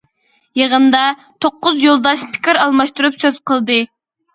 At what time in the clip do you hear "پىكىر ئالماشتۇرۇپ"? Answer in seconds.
2.35-3.25